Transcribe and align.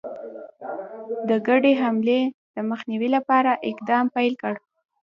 د 1.29 1.29
ګډي 1.47 1.73
حملې 1.81 2.21
د 2.55 2.57
مخنیوي 2.69 3.09
لپاره 3.15 3.51
اقدام 3.69 4.05
پیل 4.15 4.33
کړ. 4.41 4.53